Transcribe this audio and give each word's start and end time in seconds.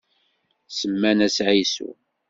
Semman-as 0.77 1.37
Ɛisu. 1.49 1.89